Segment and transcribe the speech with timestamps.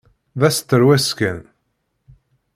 [0.39, 1.39] D asterwes kan!